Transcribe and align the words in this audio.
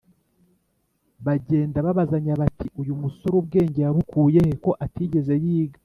Bagenda 1.25 1.77
babazanya 1.85 2.33
bati, 2.41 2.67
Uyu 2.81 2.93
musore 3.01 3.33
ubwenge 3.41 3.79
yabukuye 3.81 4.39
he, 4.47 4.53
ko 4.63 4.71
atigeze 4.85 5.33
yiga 5.43 5.79